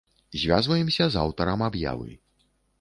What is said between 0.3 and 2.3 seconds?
Звязваемся з аўтарам аб'явы.